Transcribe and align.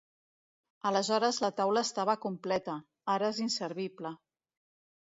Aleshores 0.89 1.39
la 1.43 1.51
taula 1.61 1.85
estava 1.89 2.17
completa: 2.25 2.81
ara 3.19 3.31
és 3.37 3.45
inservible. 3.49 4.17